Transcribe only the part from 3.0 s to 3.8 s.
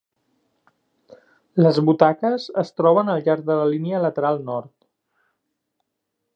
al llarg de la